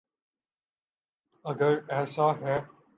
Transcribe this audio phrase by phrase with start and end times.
[1.45, 2.59] اگر ایسا ہے۔